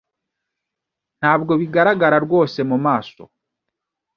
[1.19, 3.23] Ntabwo bigaragara rwose mumaso.